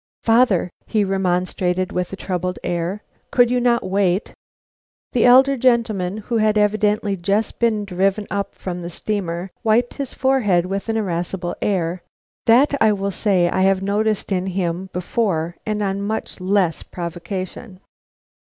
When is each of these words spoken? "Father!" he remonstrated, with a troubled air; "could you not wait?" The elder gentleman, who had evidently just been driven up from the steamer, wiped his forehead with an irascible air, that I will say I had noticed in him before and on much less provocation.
"Father!" 0.23 0.71
he 0.87 1.03
remonstrated, 1.03 1.91
with 1.91 2.11
a 2.11 2.15
troubled 2.15 2.57
air; 2.63 3.03
"could 3.29 3.51
you 3.51 3.59
not 3.59 3.83
wait?" 3.87 4.33
The 5.13 5.25
elder 5.25 5.55
gentleman, 5.57 6.17
who 6.25 6.37
had 6.37 6.57
evidently 6.57 7.15
just 7.15 7.59
been 7.59 7.85
driven 7.85 8.25
up 8.31 8.55
from 8.55 8.81
the 8.81 8.89
steamer, 8.89 9.51
wiped 9.63 9.93
his 9.93 10.11
forehead 10.15 10.65
with 10.65 10.89
an 10.89 10.97
irascible 10.97 11.55
air, 11.61 12.01
that 12.47 12.73
I 12.81 12.93
will 12.93 13.11
say 13.11 13.47
I 13.47 13.61
had 13.61 13.83
noticed 13.83 14.31
in 14.31 14.47
him 14.47 14.89
before 14.91 15.55
and 15.67 15.83
on 15.83 16.01
much 16.01 16.39
less 16.41 16.81
provocation. 16.81 17.79